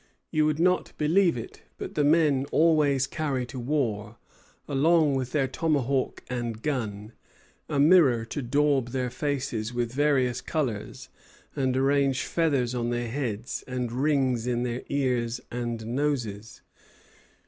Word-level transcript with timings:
You 0.31 0.47
would 0.47 0.57
not 0.59 0.93
believe 0.97 1.37
it, 1.37 1.61
but 1.77 1.93
the 1.93 2.03
men 2.03 2.47
always 2.51 3.05
carry 3.05 3.45
to 3.45 3.59
war, 3.59 4.17
along 4.67 5.13
with 5.13 5.31
their 5.31 5.47
tomahawk 5.47 6.23
and 6.27 6.59
gun, 6.59 7.11
a 7.69 7.79
mirror 7.79 8.25
to 8.25 8.41
daub 8.41 8.87
their 8.93 9.11
faces 9.11 9.75
with 9.75 9.93
various 9.93 10.41
colors, 10.41 11.09
and 11.55 11.77
arrange 11.77 12.25
feathers 12.25 12.73
on 12.73 12.89
their 12.89 13.09
heads 13.09 13.63
and 13.67 13.91
rings 13.91 14.47
in 14.47 14.63
their 14.63 14.81
ears 14.89 15.39
and 15.51 15.85
noses. 15.85 16.63